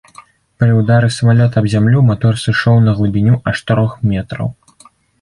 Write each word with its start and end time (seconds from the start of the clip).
Пры 0.63 0.71
ўдары 0.77 1.09
самалёта 1.17 1.55
аб 1.61 1.69
зямлю 1.75 2.03
матор 2.09 2.41
сышоў 2.47 2.83
на 2.89 2.99
глыбіню 2.99 3.39
аж 3.53 3.57
трох 3.71 3.91
метраў. 4.11 4.55